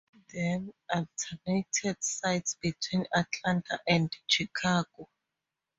[0.33, 5.09] Then alternated sites between Atlanta and Chicago.